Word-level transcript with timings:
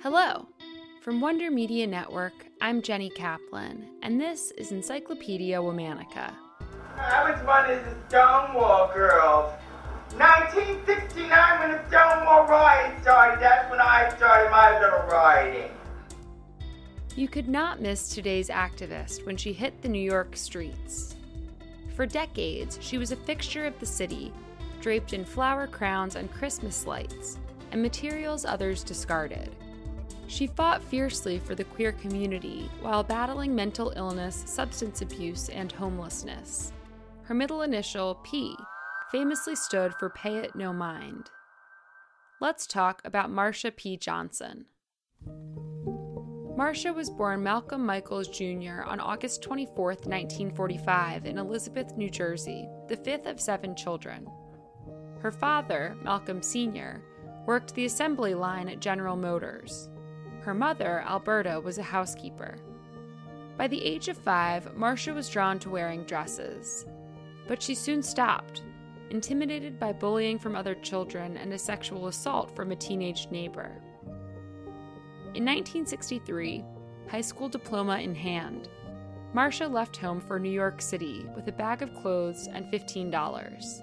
Hello! 0.00 0.46
From 1.00 1.20
Wonder 1.20 1.50
Media 1.50 1.84
Network, 1.84 2.32
I'm 2.60 2.82
Jenny 2.82 3.10
Kaplan, 3.10 3.84
and 4.00 4.20
this 4.20 4.52
is 4.52 4.70
Encyclopedia 4.70 5.58
Womannica. 5.58 6.32
I 6.96 7.28
was 7.28 7.44
one 7.44 7.68
of 7.68 7.84
the 7.84 7.96
Stonewall 8.06 8.94
girls. 8.94 9.52
1969, 10.12 11.58
when 11.58 11.72
the 11.72 11.88
Stonewall 11.88 12.46
riot 12.46 13.02
started, 13.02 13.42
that's 13.42 13.68
when 13.68 13.80
I 13.80 14.08
started 14.16 14.52
my 14.52 14.78
little 14.78 15.00
rioting. 15.08 15.72
You 17.16 17.26
could 17.26 17.48
not 17.48 17.80
miss 17.80 18.08
today's 18.08 18.50
activist 18.50 19.26
when 19.26 19.36
she 19.36 19.52
hit 19.52 19.82
the 19.82 19.88
New 19.88 19.98
York 19.98 20.36
streets. 20.36 21.16
For 21.96 22.06
decades, 22.06 22.78
she 22.80 22.98
was 22.98 23.10
a 23.10 23.16
fixture 23.16 23.66
of 23.66 23.76
the 23.80 23.86
city, 23.86 24.32
draped 24.80 25.12
in 25.12 25.24
flower 25.24 25.66
crowns 25.66 26.14
and 26.14 26.32
Christmas 26.32 26.86
lights, 26.86 27.36
and 27.72 27.82
materials 27.82 28.44
others 28.44 28.84
discarded. 28.84 29.50
She 30.28 30.46
fought 30.46 30.82
fiercely 30.82 31.38
for 31.38 31.54
the 31.54 31.64
queer 31.64 31.92
community 31.92 32.70
while 32.82 33.02
battling 33.02 33.54
mental 33.54 33.94
illness, 33.96 34.44
substance 34.46 35.00
abuse, 35.00 35.48
and 35.48 35.72
homelessness. 35.72 36.72
Her 37.22 37.34
middle 37.34 37.62
initial, 37.62 38.16
P, 38.22 38.54
famously 39.10 39.56
stood 39.56 39.94
for 39.94 40.10
Pay 40.10 40.36
It 40.36 40.54
No 40.54 40.72
Mind. 40.72 41.30
Let's 42.42 42.66
talk 42.66 43.00
about 43.04 43.30
Marsha 43.30 43.74
P. 43.74 43.96
Johnson. 43.96 44.66
Marsha 46.58 46.94
was 46.94 47.08
born 47.08 47.42
Malcolm 47.42 47.86
Michaels 47.86 48.28
Jr. 48.28 48.82
on 48.84 49.00
August 49.00 49.42
24, 49.42 49.86
1945, 49.86 51.24
in 51.24 51.38
Elizabeth, 51.38 51.96
New 51.96 52.10
Jersey, 52.10 52.68
the 52.88 52.96
fifth 52.96 53.26
of 53.26 53.40
seven 53.40 53.74
children. 53.74 54.26
Her 55.20 55.32
father, 55.32 55.96
Malcolm 56.02 56.42
Sr., 56.42 57.02
worked 57.46 57.74
the 57.74 57.86
assembly 57.86 58.34
line 58.34 58.68
at 58.68 58.80
General 58.80 59.16
Motors. 59.16 59.88
Her 60.48 60.54
mother, 60.54 61.04
Alberta, 61.06 61.60
was 61.60 61.76
a 61.76 61.82
housekeeper. 61.82 62.56
By 63.58 63.68
the 63.68 63.84
age 63.84 64.08
of 64.08 64.16
five, 64.16 64.74
Marsha 64.74 65.14
was 65.14 65.28
drawn 65.28 65.58
to 65.58 65.68
wearing 65.68 66.04
dresses. 66.04 66.86
But 67.46 67.62
she 67.62 67.74
soon 67.74 68.02
stopped, 68.02 68.62
intimidated 69.10 69.78
by 69.78 69.92
bullying 69.92 70.38
from 70.38 70.56
other 70.56 70.74
children 70.76 71.36
and 71.36 71.52
a 71.52 71.58
sexual 71.58 72.06
assault 72.06 72.56
from 72.56 72.72
a 72.72 72.76
teenage 72.76 73.28
neighbor. 73.30 73.70
In 75.34 75.44
1963, 75.44 76.64
high 77.08 77.20
school 77.20 77.50
diploma 77.50 77.98
in 77.98 78.14
hand, 78.14 78.70
Marsha 79.34 79.70
left 79.70 79.98
home 79.98 80.22
for 80.22 80.38
New 80.38 80.48
York 80.48 80.80
City 80.80 81.26
with 81.36 81.46
a 81.48 81.52
bag 81.52 81.82
of 81.82 81.92
clothes 81.92 82.48
and 82.50 82.72
$15. 82.72 83.82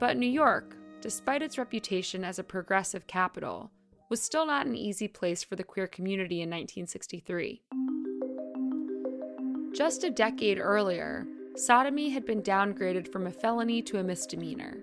But 0.00 0.16
New 0.16 0.26
York, 0.26 0.76
despite 1.00 1.42
its 1.42 1.58
reputation 1.58 2.24
as 2.24 2.40
a 2.40 2.42
progressive 2.42 3.06
capital, 3.06 3.70
was 4.14 4.22
still 4.22 4.46
not 4.46 4.64
an 4.64 4.76
easy 4.76 5.08
place 5.08 5.42
for 5.42 5.56
the 5.56 5.64
queer 5.64 5.88
community 5.88 6.36
in 6.36 6.48
1963. 6.48 7.60
Just 9.74 10.04
a 10.04 10.10
decade 10.10 10.60
earlier, 10.60 11.26
sodomy 11.56 12.10
had 12.10 12.24
been 12.24 12.40
downgraded 12.40 13.10
from 13.10 13.26
a 13.26 13.32
felony 13.32 13.82
to 13.82 13.98
a 13.98 14.04
misdemeanor. 14.04 14.76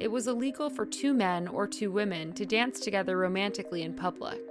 It 0.00 0.10
was 0.10 0.26
illegal 0.26 0.70
for 0.70 0.84
two 0.84 1.14
men 1.14 1.46
or 1.46 1.68
two 1.68 1.92
women 1.92 2.32
to 2.32 2.44
dance 2.44 2.80
together 2.80 3.16
romantically 3.16 3.84
in 3.84 3.94
public. 3.94 4.42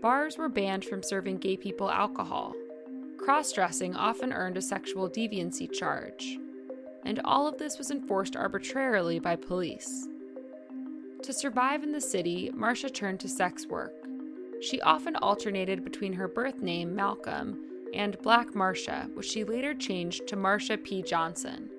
Bars 0.00 0.36
were 0.36 0.48
banned 0.48 0.84
from 0.84 1.00
serving 1.00 1.36
gay 1.36 1.56
people 1.56 1.88
alcohol. 1.88 2.54
Cross 3.16 3.52
dressing 3.52 3.94
often 3.94 4.32
earned 4.32 4.56
a 4.56 4.60
sexual 4.60 5.08
deviancy 5.08 5.72
charge. 5.72 6.36
And 7.04 7.20
all 7.24 7.46
of 7.46 7.58
this 7.58 7.78
was 7.78 7.92
enforced 7.92 8.34
arbitrarily 8.34 9.20
by 9.20 9.36
police. 9.36 10.08
To 11.22 11.32
survive 11.32 11.84
in 11.84 11.92
the 11.92 12.00
city, 12.00 12.50
Marsha 12.52 12.92
turned 12.92 13.20
to 13.20 13.28
sex 13.28 13.66
work. 13.66 13.94
She 14.60 14.80
often 14.80 15.14
alternated 15.16 15.84
between 15.84 16.12
her 16.14 16.26
birth 16.26 16.60
name, 16.60 16.96
Malcolm, 16.96 17.58
and 17.94 18.20
Black 18.22 18.48
Marsha, 18.48 19.12
which 19.14 19.26
she 19.26 19.44
later 19.44 19.72
changed 19.72 20.26
to 20.26 20.36
Marsha 20.36 20.82
P. 20.82 21.00
Johnson. 21.02 21.70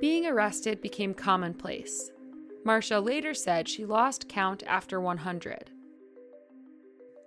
Being 0.00 0.26
arrested 0.26 0.82
became 0.82 1.14
commonplace. 1.14 2.10
Marsha 2.64 3.02
later 3.02 3.32
said 3.32 3.68
she 3.68 3.86
lost 3.86 4.28
count 4.28 4.62
after 4.66 5.00
100. 5.00 5.70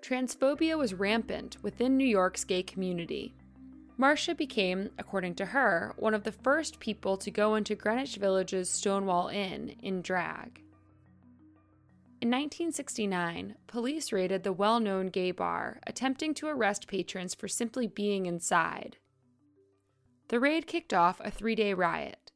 Transphobia 0.02 0.78
was 0.78 0.94
rampant 0.94 1.58
within 1.64 1.98
New 1.98 2.06
York's 2.06 2.44
gay 2.44 2.62
community. 2.62 3.34
Marsha 4.00 4.38
became, 4.38 4.92
according 5.00 5.34
to 5.36 5.46
her, 5.46 5.96
one 5.98 6.14
of 6.14 6.24
the 6.24 6.32
first 6.32 6.80
people 6.80 7.18
to 7.18 7.32
go 7.32 7.56
into 7.56 7.74
Greenwich 7.74 8.18
Village's 8.18 8.70
Stonewall 8.70 9.30
Inn 9.30 9.76
in 9.82 10.04
drag. 10.04 10.62
In 12.26 12.32
1969, 12.32 13.54
police 13.68 14.12
raided 14.12 14.42
the 14.42 14.52
well 14.52 14.80
known 14.80 15.10
gay 15.10 15.30
bar, 15.30 15.80
attempting 15.86 16.34
to 16.34 16.48
arrest 16.48 16.88
patrons 16.88 17.36
for 17.36 17.48
simply 17.48 17.86
being 17.86 18.26
inside. 18.26 18.98
The 20.30 20.40
raid 20.40 20.66
kicked 20.66 20.92
off 20.92 21.22
a 21.24 21.30
three 21.30 21.54
day 21.54 21.76
riot. 21.76 22.32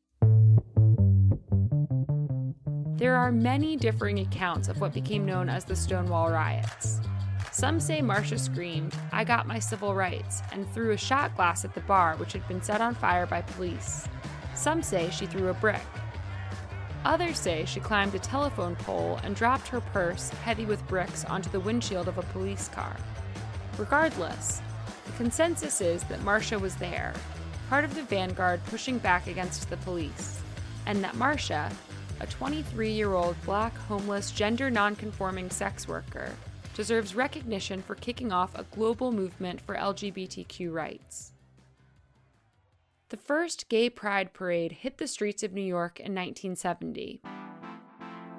There 2.99 3.15
are 3.15 3.31
many 3.31 3.75
differing 3.77 4.19
accounts 4.19 4.67
of 4.67 4.79
what 4.79 4.93
became 4.93 5.25
known 5.25 5.49
as 5.49 5.65
the 5.65 5.75
Stonewall 5.75 6.29
riots. 6.29 7.01
Some 7.51 7.79
say 7.79 7.99
Marsha 7.99 8.39
screamed, 8.39 8.93
I 9.11 9.23
got 9.23 9.47
my 9.47 9.57
civil 9.57 9.95
rights, 9.95 10.43
and 10.51 10.71
threw 10.71 10.91
a 10.91 10.97
shot 10.97 11.35
glass 11.35 11.65
at 11.65 11.73
the 11.73 11.81
bar, 11.81 12.15
which 12.17 12.33
had 12.33 12.47
been 12.47 12.61
set 12.61 12.79
on 12.79 12.93
fire 12.93 13.25
by 13.25 13.41
police. 13.41 14.07
Some 14.53 14.83
say 14.83 15.09
she 15.09 15.25
threw 15.25 15.49
a 15.49 15.55
brick. 15.55 15.81
Others 17.05 17.39
say 17.39 17.63
she 17.65 17.79
climbed 17.79 18.13
a 18.13 18.19
telephone 18.19 18.75
pole 18.75 19.19
and 19.23 19.35
dropped 19.35 19.69
her 19.69 19.79
purse, 19.79 20.29
heavy 20.29 20.65
with 20.65 20.85
bricks, 20.87 21.23
onto 21.25 21.49
the 21.49 21.59
windshield 21.59 22.09
of 22.09 22.17
a 22.17 22.23
police 22.23 22.67
car. 22.67 22.97
Regardless, 23.77 24.61
the 25.05 25.13
consensus 25.13 25.79
is 25.79 26.03
that 26.03 26.19
Marsha 26.19 26.59
was 26.59 26.75
there, 26.75 27.13
part 27.69 27.85
of 27.85 27.95
the 27.95 28.03
vanguard 28.03 28.61
pushing 28.65 28.97
back 28.97 29.27
against 29.27 29.69
the 29.69 29.77
police, 29.77 30.41
and 30.85 31.01
that 31.01 31.15
Marsha, 31.15 31.71
a 32.19 32.27
23 32.27 32.91
year 32.91 33.13
old 33.13 33.41
black, 33.45 33.75
homeless, 33.77 34.31
gender 34.31 34.69
nonconforming 34.69 35.49
sex 35.49 35.87
worker, 35.87 36.33
deserves 36.75 37.15
recognition 37.15 37.81
for 37.81 37.95
kicking 37.95 38.33
off 38.33 38.57
a 38.57 38.65
global 38.75 39.13
movement 39.13 39.61
for 39.61 39.75
LGBTQ 39.75 40.73
rights. 40.73 41.31
The 43.09 43.17
first 43.17 43.69
gay 43.69 43.89
pride 43.89 44.33
parade 44.33 44.71
hit 44.71 44.99
the 44.99 45.07
streets 45.07 45.41
of 45.41 45.51
New 45.51 45.63
York 45.63 45.99
in 45.99 46.13
1970. 46.13 47.21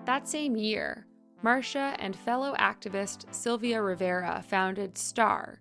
That 0.05 0.29
same 0.29 0.57
year, 0.57 1.07
Marsha 1.45 1.97
and 1.99 2.15
fellow 2.15 2.55
activist 2.55 3.25
Sylvia 3.35 3.83
Rivera 3.83 4.45
founded 4.47 4.97
STAR, 4.97 5.61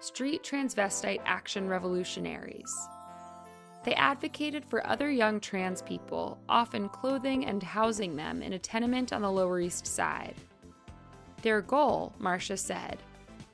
Street 0.00 0.42
Transvestite 0.42 1.20
Action 1.24 1.68
Revolutionaries. 1.68 2.74
They 3.84 3.94
advocated 3.94 4.64
for 4.64 4.84
other 4.84 5.08
young 5.08 5.38
trans 5.38 5.80
people, 5.80 6.36
often 6.48 6.88
clothing 6.88 7.46
and 7.46 7.62
housing 7.62 8.16
them 8.16 8.42
in 8.42 8.54
a 8.54 8.58
tenement 8.58 9.12
on 9.12 9.22
the 9.22 9.30
Lower 9.30 9.60
East 9.60 9.86
Side. 9.86 10.34
Their 11.42 11.62
goal, 11.62 12.12
Marsha 12.20 12.58
said, 12.58 12.98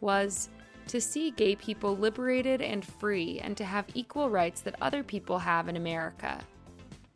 was 0.00 0.48
to 0.88 1.00
see 1.00 1.30
gay 1.30 1.56
people 1.56 1.96
liberated 1.96 2.60
and 2.62 2.84
free 2.84 3.40
and 3.40 3.56
to 3.56 3.64
have 3.64 3.86
equal 3.94 4.30
rights 4.30 4.60
that 4.62 4.76
other 4.80 5.02
people 5.02 5.38
have 5.38 5.68
in 5.68 5.76
America. 5.76 6.40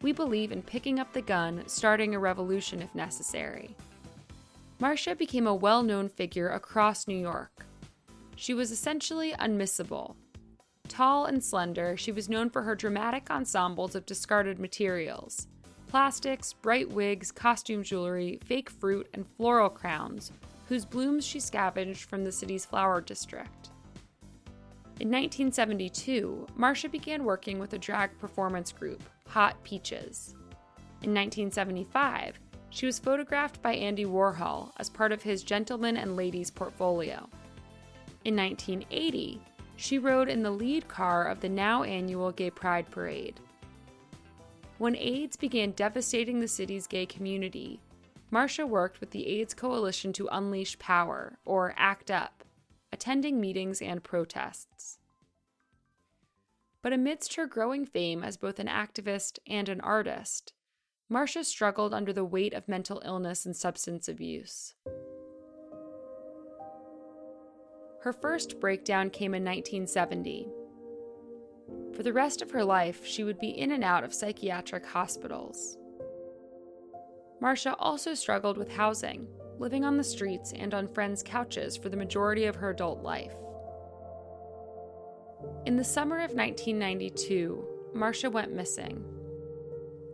We 0.02 0.12
believe 0.12 0.52
in 0.52 0.62
picking 0.62 1.00
up 1.00 1.12
the 1.12 1.22
gun, 1.22 1.62
starting 1.66 2.14
a 2.14 2.18
revolution 2.18 2.82
if 2.82 2.94
necessary. 2.94 3.74
Marsha 4.80 5.18
became 5.18 5.46
a 5.46 5.54
well 5.54 5.82
known 5.82 6.08
figure 6.08 6.50
across 6.50 7.08
New 7.08 7.18
York. 7.18 7.66
She 8.36 8.54
was 8.54 8.70
essentially 8.70 9.32
unmissable. 9.32 10.14
Tall 10.86 11.24
and 11.26 11.42
slender, 11.42 11.96
she 11.96 12.12
was 12.12 12.28
known 12.28 12.48
for 12.48 12.62
her 12.62 12.74
dramatic 12.74 13.30
ensembles 13.30 13.94
of 13.94 14.06
discarded 14.06 14.58
materials 14.58 15.48
plastics, 15.88 16.52
bright 16.52 16.88
wigs, 16.90 17.32
costume 17.32 17.82
jewelry, 17.82 18.38
fake 18.44 18.68
fruit, 18.68 19.08
and 19.14 19.26
floral 19.36 19.70
crowns, 19.70 20.32
whose 20.68 20.84
blooms 20.84 21.24
she 21.24 21.40
scavenged 21.40 22.04
from 22.04 22.24
the 22.24 22.32
city's 22.32 22.66
flower 22.66 23.00
district. 23.00 23.70
In 25.00 25.08
1972, 25.08 26.46
Marsha 26.58 26.90
began 26.90 27.24
working 27.24 27.58
with 27.58 27.72
a 27.72 27.78
drag 27.78 28.16
performance 28.18 28.70
group, 28.70 29.02
Hot 29.28 29.56
Peaches. 29.64 30.34
In 31.02 31.14
1975, 31.14 32.38
she 32.70 32.84
was 32.84 32.98
photographed 32.98 33.62
by 33.62 33.74
Andy 33.74 34.04
Warhol 34.04 34.72
as 34.76 34.90
part 34.90 35.10
of 35.12 35.22
his 35.22 35.42
Gentlemen 35.42 35.96
and 35.96 36.16
Ladies 36.16 36.50
portfolio. 36.50 37.28
In 38.26 38.36
1980, 38.36 39.40
she 39.76 39.98
rode 39.98 40.28
in 40.28 40.42
the 40.42 40.50
lead 40.50 40.86
car 40.86 41.28
of 41.28 41.40
the 41.40 41.48
now 41.48 41.84
annual 41.84 42.32
Gay 42.32 42.50
Pride 42.50 42.90
Parade. 42.90 43.40
When 44.76 44.96
AIDS 44.96 45.36
began 45.36 45.70
devastating 45.70 46.40
the 46.40 46.48
city's 46.48 46.86
gay 46.86 47.06
community, 47.06 47.80
Marsha 48.32 48.68
worked 48.68 49.00
with 49.00 49.10
the 49.10 49.26
AIDS 49.26 49.54
Coalition 49.54 50.12
to 50.12 50.28
Unleash 50.30 50.78
Power, 50.78 51.38
or 51.46 51.74
ACT 51.78 52.10
UP, 52.10 52.44
attending 52.92 53.40
meetings 53.40 53.80
and 53.80 54.04
protests. 54.04 54.98
But 56.82 56.92
amidst 56.92 57.36
her 57.36 57.46
growing 57.46 57.86
fame 57.86 58.22
as 58.22 58.36
both 58.36 58.58
an 58.58 58.66
activist 58.66 59.38
and 59.46 59.68
an 59.68 59.80
artist, 59.80 60.52
Marsha 61.10 61.42
struggled 61.42 61.94
under 61.94 62.12
the 62.12 62.24
weight 62.24 62.52
of 62.52 62.68
mental 62.68 63.00
illness 63.04 63.46
and 63.46 63.56
substance 63.56 64.08
abuse. 64.08 64.74
Her 68.02 68.12
first 68.12 68.60
breakdown 68.60 69.08
came 69.08 69.34
in 69.34 69.42
1970. 69.42 70.48
For 71.94 72.02
the 72.02 72.12
rest 72.12 72.42
of 72.42 72.50
her 72.50 72.62
life, 72.62 73.04
she 73.04 73.24
would 73.24 73.38
be 73.38 73.48
in 73.48 73.72
and 73.72 73.82
out 73.82 74.04
of 74.04 74.14
psychiatric 74.14 74.86
hospitals. 74.86 75.78
Marsha 77.40 77.74
also 77.78 78.14
struggled 78.14 78.58
with 78.58 78.72
housing, 78.72 79.28
living 79.58 79.84
on 79.84 79.96
the 79.96 80.04
streets 80.04 80.52
and 80.52 80.74
on 80.74 80.88
friends' 80.88 81.22
couches 81.22 81.76
for 81.76 81.88
the 81.88 81.96
majority 81.96 82.46
of 82.46 82.56
her 82.56 82.70
adult 82.70 83.02
life. 83.02 83.34
In 85.66 85.76
the 85.76 85.84
summer 85.84 86.16
of 86.16 86.32
1992, 86.32 87.64
Marsha 87.94 88.30
went 88.30 88.52
missing. 88.52 89.04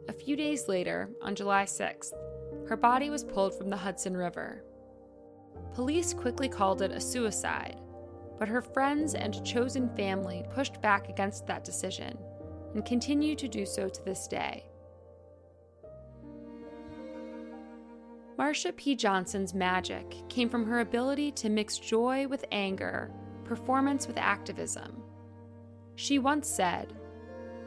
A 0.08 0.12
few 0.12 0.36
days 0.36 0.68
later, 0.68 1.08
on 1.22 1.34
July 1.34 1.64
6th, 1.64 2.12
her 2.68 2.76
body 2.76 3.08
was 3.08 3.24
pulled 3.24 3.56
from 3.56 3.70
the 3.70 3.76
Hudson 3.76 4.16
River. 4.16 4.62
Police 5.74 6.12
quickly 6.12 6.48
called 6.48 6.82
it 6.82 6.92
a 6.92 7.00
suicide, 7.00 7.80
but 8.38 8.48
her 8.48 8.60
friends 8.60 9.14
and 9.14 9.44
chosen 9.44 9.88
family 9.96 10.44
pushed 10.50 10.80
back 10.82 11.08
against 11.08 11.46
that 11.46 11.64
decision 11.64 12.18
and 12.74 12.84
continue 12.84 13.34
to 13.36 13.48
do 13.48 13.64
so 13.64 13.88
to 13.88 14.04
this 14.04 14.26
day. 14.26 14.66
Marsha 18.38 18.74
P. 18.74 18.96
Johnson's 18.96 19.54
magic 19.54 20.16
came 20.28 20.48
from 20.48 20.66
her 20.66 20.80
ability 20.80 21.30
to 21.32 21.48
mix 21.48 21.78
joy 21.78 22.26
with 22.26 22.44
anger, 22.50 23.12
performance 23.44 24.08
with 24.08 24.18
activism. 24.18 25.02
She 25.94 26.18
once 26.18 26.48
said, 26.48 26.92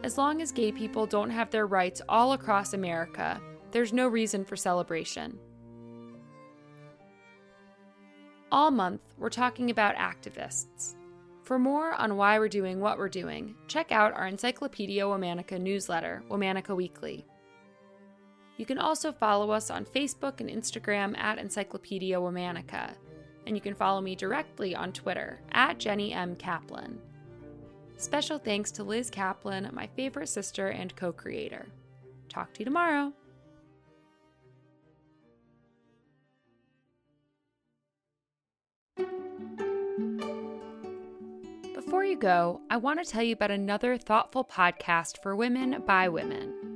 As 0.03 0.17
long 0.17 0.41
as 0.41 0.51
gay 0.51 0.73
people 0.73 1.05
don't 1.05 1.29
have 1.29 1.49
their 1.49 1.67
rights 1.67 2.01
all 2.09 2.33
across 2.33 2.73
America, 2.73 3.39
there's 3.71 3.93
no 3.93 4.07
reason 4.07 4.43
for 4.43 4.57
celebration. 4.57 5.39
All 8.51 8.71
month, 8.71 9.01
we're 9.17 9.29
talking 9.29 9.69
about 9.69 9.95
activists. 9.95 10.95
For 11.43 11.57
more 11.57 11.93
on 11.93 12.17
why 12.17 12.39
we're 12.39 12.49
doing 12.49 12.81
what 12.81 12.97
we're 12.97 13.07
doing, 13.07 13.55
check 13.67 13.93
out 13.93 14.13
our 14.13 14.27
Encyclopedia 14.27 15.03
Womannica 15.03 15.61
newsletter, 15.61 16.23
Womannica 16.29 16.75
Weekly. 16.75 17.25
You 18.57 18.65
can 18.65 18.79
also 18.79 19.11
follow 19.11 19.51
us 19.51 19.69
on 19.69 19.85
Facebook 19.85 20.41
and 20.41 20.49
Instagram 20.49 21.17
at 21.17 21.37
Encyclopedia 21.37 22.17
Womannica, 22.17 22.91
and 23.45 23.55
you 23.55 23.61
can 23.61 23.75
follow 23.75 24.01
me 24.01 24.15
directly 24.15 24.75
on 24.75 24.91
Twitter 24.91 25.39
at 25.51 25.77
Jenny 25.77 26.11
M. 26.11 26.35
Kaplan. 26.35 26.99
Special 27.97 28.39
thanks 28.39 28.71
to 28.71 28.83
Liz 28.83 29.09
Kaplan, 29.09 29.69
my 29.73 29.87
favorite 29.95 30.27
sister 30.27 30.69
and 30.69 30.95
co 30.95 31.11
creator. 31.11 31.67
Talk 32.29 32.53
to 32.53 32.59
you 32.59 32.65
tomorrow. 32.65 33.13
Before 41.73 42.03
you 42.03 42.17
go, 42.17 42.61
I 42.69 42.77
want 42.77 43.03
to 43.03 43.09
tell 43.09 43.23
you 43.23 43.33
about 43.33 43.49
another 43.51 43.97
thoughtful 43.97 44.43
podcast 44.43 45.21
for 45.23 45.35
women 45.35 45.83
by 45.85 46.09
women. 46.09 46.66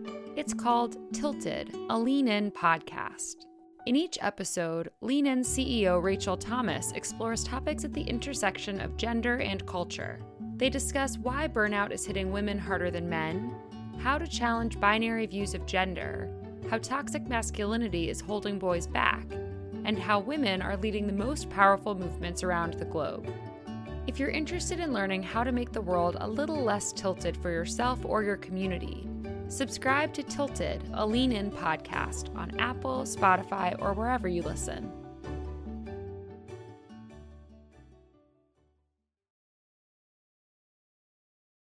It's 0.41 0.55
called 0.55 0.97
Tilted, 1.13 1.71
a 1.91 1.99
Lean 1.99 2.27
In 2.27 2.49
podcast. 2.49 3.45
In 3.85 3.95
each 3.95 4.17
episode, 4.21 4.89
Lean 4.99 5.27
In 5.27 5.41
CEO 5.41 6.01
Rachel 6.01 6.35
Thomas 6.35 6.91
explores 6.93 7.43
topics 7.43 7.85
at 7.85 7.93
the 7.93 8.01
intersection 8.01 8.81
of 8.81 8.97
gender 8.97 9.37
and 9.37 9.63
culture. 9.67 10.19
They 10.55 10.71
discuss 10.71 11.19
why 11.19 11.47
burnout 11.47 11.91
is 11.91 12.07
hitting 12.07 12.31
women 12.31 12.57
harder 12.57 12.89
than 12.89 13.07
men, 13.07 13.53
how 13.99 14.17
to 14.17 14.25
challenge 14.25 14.79
binary 14.79 15.27
views 15.27 15.53
of 15.53 15.67
gender, 15.67 16.27
how 16.71 16.79
toxic 16.79 17.27
masculinity 17.27 18.09
is 18.09 18.19
holding 18.19 18.57
boys 18.57 18.87
back, 18.87 19.23
and 19.85 19.99
how 19.99 20.19
women 20.19 20.63
are 20.63 20.75
leading 20.75 21.05
the 21.05 21.13
most 21.13 21.51
powerful 21.51 21.93
movements 21.93 22.41
around 22.41 22.73
the 22.73 22.85
globe. 22.85 23.31
If 24.07 24.17
you're 24.17 24.29
interested 24.29 24.79
in 24.79 24.91
learning 24.91 25.21
how 25.21 25.43
to 25.43 25.51
make 25.51 25.71
the 25.71 25.81
world 25.81 26.17
a 26.19 26.27
little 26.27 26.63
less 26.63 26.91
tilted 26.91 27.37
for 27.37 27.51
yourself 27.51 28.03
or 28.03 28.23
your 28.23 28.37
community, 28.37 29.07
subscribe 29.51 30.13
to 30.13 30.23
Tilted, 30.23 30.81
a 30.93 31.05
lean 31.05 31.31
in 31.33 31.51
podcast 31.51 32.33
on 32.35 32.57
Apple, 32.59 33.03
Spotify, 33.03 33.75
or 33.79 33.93
wherever 33.93 34.27
you 34.27 34.41
listen. 34.41 34.91